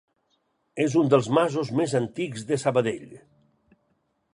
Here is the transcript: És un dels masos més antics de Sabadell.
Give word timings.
És 0.85 0.95
un 1.01 1.11
dels 1.15 1.29
masos 1.39 1.71
més 1.83 1.95
antics 2.01 2.49
de 2.49 2.61
Sabadell. 2.67 3.17